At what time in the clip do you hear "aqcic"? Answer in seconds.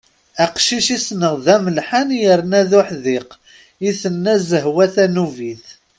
0.45-0.87